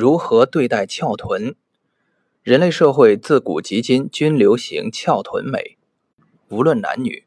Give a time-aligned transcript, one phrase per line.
[0.00, 1.56] 如何对待翘臀？
[2.44, 5.76] 人类社会自古及今均流行翘臀美，
[6.50, 7.24] 无论男女，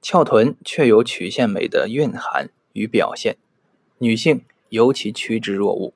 [0.00, 3.36] 翘臀却有曲线美的蕴含与表现，
[3.98, 5.92] 女性尤其趋之若鹜。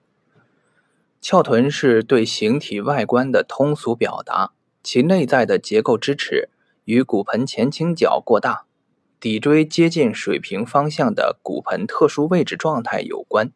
[1.23, 4.53] 翘臀是对形体外观的通俗表达，
[4.83, 6.51] 其内在的结构支持
[6.85, 8.67] 与骨盆前倾角过大、
[9.19, 13.51] 骶椎接近水平方向的骨盆特殊位置状态有关。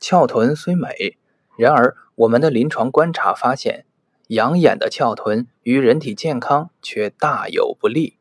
[0.00, 1.18] 翘臀虽美，
[1.56, 3.84] 然而我们的临床观察发现，
[4.28, 8.16] 养眼的翘臀与人体健康却大有不利。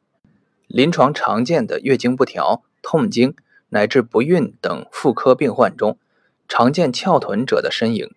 [0.67, 3.35] 临床常见的月经不调、痛经
[3.69, 5.97] 乃至不孕等妇科病患中，
[6.47, 8.13] 常见翘臀者的身影。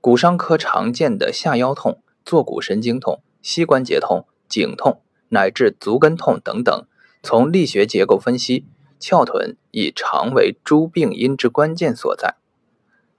[0.00, 6.86] 骨伤科常见的下腰痛、坐骨神经痛、膝关节痛、颈痛乃至足跟痛等等，
[7.22, 8.66] 从力学结构分析，
[9.00, 12.36] 翘臀已常为诸病因之关键所在。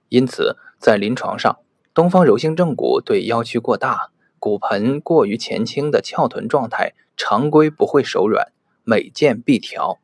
[0.08, 1.58] 因此，在临床上，
[1.92, 8.52] 东方柔性正骨对腰曲过大、骨盆过于前倾的翘臀状态，常规不会手软，
[8.84, 9.98] 每见必调。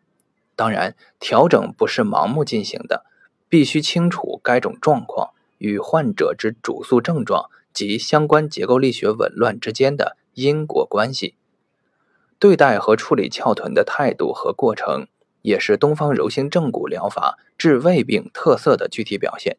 [0.57, 3.05] 当然，调整不是盲目进行的，
[3.49, 5.31] 必须清楚该种状况。
[5.59, 11.37] 与患者之主诉症状及相关结构力学紊乱之间的因果关系，
[12.39, 15.07] 对待和处理翘臀的态度和过程，
[15.41, 19.57] 也是东方柔性正骨疗法治胃病特色的具体表现。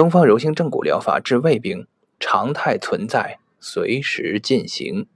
[0.00, 1.86] 东方柔性正骨疗法治胃病
[2.18, 5.06] 常态存在，随时进行。